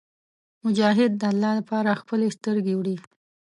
مجاهد 0.63 1.11
د 1.17 1.23
الله 1.31 1.51
لپاره 1.59 1.99
خپلې 2.01 2.27
سترګې 2.37 2.73
وړي. 2.75 2.97